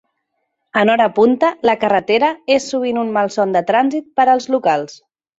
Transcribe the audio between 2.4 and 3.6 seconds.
és sovint un malson